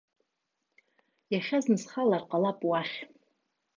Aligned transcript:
Иахьа 1.33 1.59
зны 1.63 1.77
схалар 1.81 2.23
ҟалап 2.29 2.59
уахь. 2.69 2.95